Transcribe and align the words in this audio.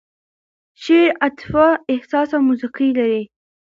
شعر 0.83 1.11
عاطفه، 1.21 1.65
احساس 1.93 2.29
او 2.35 2.41
موسیقي 2.49 2.89
لري. 2.97 3.23